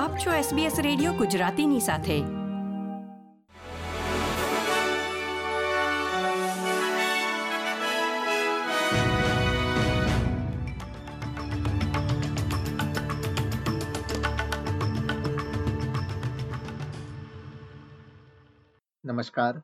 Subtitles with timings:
[0.00, 2.20] આપ છો SBS radio ગુજરાતીની સાથે.
[19.04, 19.62] નમસ્કાર.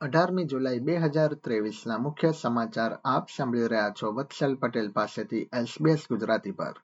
[0.00, 5.98] અઢારમી જુલાઈ બે હજાર ત્રેવીસના મુખ્ય સમાચાર આપ સાંભળી રહ્યા છો વત્સલ પટેલ પાસેથી એસબીએસ
[6.10, 6.74] ગુજરાતી પર.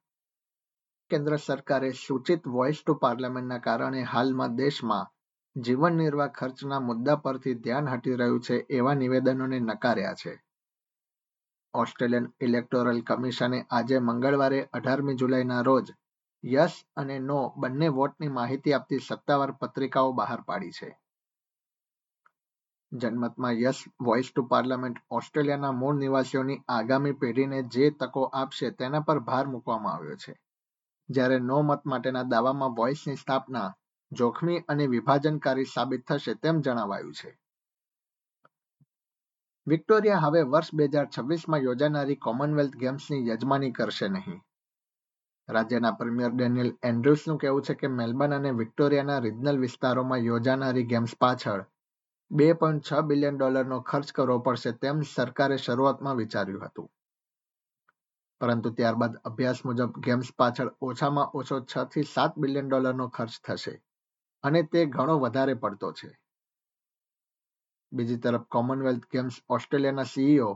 [1.11, 5.11] કેન્દ્ર સરકારે સૂચિત વોઇસ ટુ પાર્લામેન્ટના કારણે હાલમાં દેશમાં
[5.61, 10.43] જીવન નિર્વાહ ખર્ચના મુદ્દા પરથી ધ્યાન હટી રહ્યું છે એવા નિવેદનોને નકાર્યા છે.
[11.75, 15.95] ઓસ્ટ્રેલિયન ઇલેક્ટોરલ કમિશને આજે મંગળવારે અઢારમી જુલાઈના રોજ
[16.45, 20.99] યસ અને નો બંને વોટની માહિતી આપતી સત્તાવાર પત્રિકાઓ બહાર પાડી છે.
[22.93, 29.19] જનમતમાં યસ વોઇસ ટુ પાર્લામેન્ટ ઓસ્ટ્રેલિયાના મૂળ નિવાસીઓની આગામી પેઢીને જે તકો આપશે તેના પર
[29.19, 30.44] ભાર મૂકવામાં આવ્યો છે.
[31.09, 33.69] જ્યારે નો મત માટેના દાવામાં વોઇસની સ્થાપના
[34.13, 37.31] જોખમી અને વિભાજનકારી સાબિત થશે તેમ જણાવાયું છે.
[39.67, 44.41] વિક્ટોરિયા હવે વર્ષ બે હજાર છવ્વીસમાં યોજાનારી કોમનવેલ્થ ગેમ્સની યજમાની કરશે નહીં.
[45.49, 51.65] રાજ્યના પ્રીમિયર ડેનિયલ એન્ડ્રુસનું કહેવું છે કે મેલબર્ન અને વિક્ટોરિયાના રિજનલ વિસ્તારોમાં યોજાનારી ગેમ્સ પાછળ
[52.31, 56.89] બે પોઈન્ટ છ બિલિયન ડોલરનો ખર્ચ કરવો પડશે તેમ સરકારે શરૂઆતમાં વિચાર્યું હતું.
[58.41, 63.75] પરંતુ ત્યારબાદ અભ્યાસ મુજબ ગેમ્સ પાછળ ઓછામાં ઓછો છ થી સાત બિલિયન ડોલરનો ખર્ચ થશે
[64.45, 66.11] અને તે ઘણો વધારે પડતો છે.
[67.93, 70.49] બીજી તરફ કોમનવેલ્થ ગેમ્સ ઓસ્ટ્રેલિયાના સીઈઓ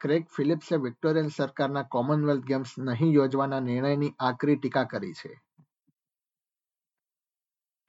[0.00, 5.32] ક્રેગ ફિલિપ્સે વિક્ટોરિયન સરકારના કોમનવેલ્થ ગેમ્સ નહીં યોજવાના નિર્ણયની આકરી ટીકા કરી છે.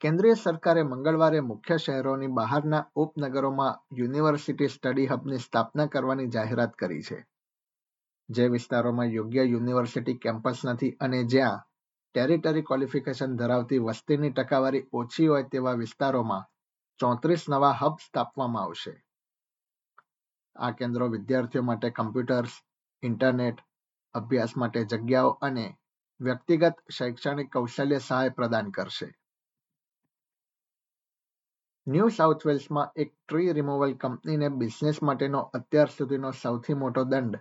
[0.00, 7.18] કેન્દ્રીય સરકારે મંગળવારે મુખ્ય શહેરોની બહારના ઉપનગરોમાં યુનિવર્સિટી સ્ટડી હબની સ્થાપના કરવાની જાહેરાત કરી છે.
[8.28, 11.64] જે વિસ્તારોમાં યોગ્ય યુનિવર્સિટી કેમ્પસ નથી અને જ્યાં
[12.14, 16.48] ટેરિટરી ક્વોલિફિકેશન ધરાવતી વસ્તીની ટકાવારી ઓછી હોય તેવા વિસ્તારોમાં
[17.00, 18.94] ચોત્રીસ નવા હબ સ્થાપવામાં આવશે.
[20.56, 22.54] આ કેન્દ્રો વિદ્યાર્થીઓ માટે કમ્પ્યુટર્સ
[23.02, 23.58] ઇન્ટરનેટ
[24.14, 25.66] અભ્યાસ માટે જગ્યાઓ અને
[26.20, 29.08] વ્યક્તિગત શૈક્ષણિક કૌશલ્ય સહાય પ્રદાન કરશે.
[31.86, 37.36] ન્યૂ સાઉથ વેલ્સમાં એક ટ્રી રિમૂવલ કંપનીને બિઝનેસ માટેનો અત્યાર સુધીનો સૌથી મોટો દંડ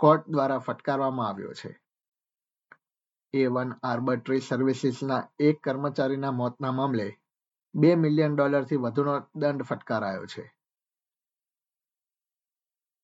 [0.00, 1.72] કોર્ટ દ્વારા ફટકારવામાં આવ્યો છે.
[3.34, 7.18] એ વન આર્બર સર્વિસીસના એક કર્મચારીના મોતના મામલે
[7.74, 10.44] બે મિલિયન ડોલરથી વધુનો દંડ ફટકારાયો છે.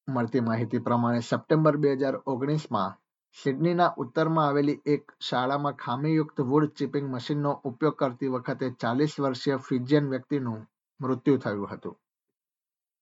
[0.09, 2.97] મળતી માહિતી પ્રમાણે સપ્ટેમ્બર બે હજાર ઓગણીસમાં
[3.37, 10.11] સિડનીના ઉત્તરમાં આવેલી એક શાળામાં ખામીયુક્ત વુડ ચીપિંગ મશીનનો ઉપયોગ કરતી વખતે ચાલીસ વર્ષીય ફિજિયન
[10.11, 10.67] વ્યક્તિનું
[11.01, 11.97] મૃત્યુ થયું હતું.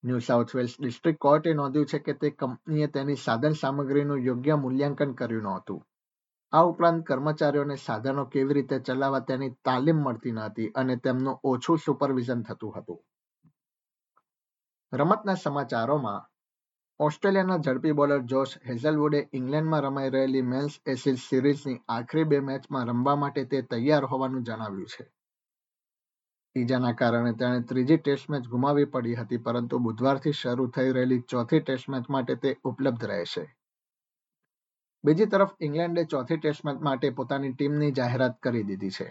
[0.04, 5.12] ન્યૂ સાઉથ વેલ્સ ડિસ્ટ્રિક્ટ કોર્ટે નોંધ્યું છે કે તે કંપનીએ તેની સાધન સામગ્રીનું યોગ્ય મૂલ્યાંકન
[5.12, 5.86] કર્યું નહોતું.
[6.52, 11.78] આ ઉપરાંત કર્મચારીઓને સાધનો કેવી રીતે ચલાવવા તેની તાલીમ મળતી ન હતી અને તેમનું ઓછું
[11.78, 13.04] સુપરવિઝન થતું હતું.
[14.92, 16.28] રમતના સમાચારોમાં,
[17.00, 23.16] ઓસ્ટ્રેલિયાના ઝડપી બોલર જોશ હેઝલવુડે ઇંગ્લેન્ડમાં રમાઈ રહેલી મેન્સ એસિડ સિરીઝની આખરી બે મેચમાં રમવા
[23.16, 25.13] માટે તે તૈયાર હોવાનું જણાવ્યું છે.
[26.56, 31.60] ઈજાના કારણે તેણે ત્રીજી ટેસ્ટ મેચ ગુમાવી પડી હતી, પરંતુ બુધવારથી શરૂ થઈ રહેલી ચોથી
[31.60, 33.44] ટેસ્ટ મેચ માટે તે ઉપલબ્ધ રહેશે.
[35.04, 39.08] બીજી તરફ, ઇંગ્લેન્ડે ચોથી ટેસ્ટ મેચ માટે પોતાની ટીમની જાહેરાત કરી દીધી છે.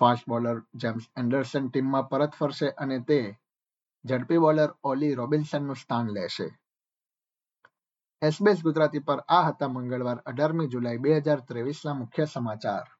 [0.00, 3.20] ફાસ્ટ બોલર જેમ્સ એન્ડરસન ટીમમાં પરત ફરશે અને તે
[4.04, 6.48] ઝડપી બોલર ઓલી રોબિન્સનનું સ્થાન લેશે.
[8.22, 12.99] એસબીએસ ગુજરાતી પર આ હતા મંગળવાર અઢારમી જુલાઈ, બે હજાર ત્રેવીસના મુખ્ય સમાચાર.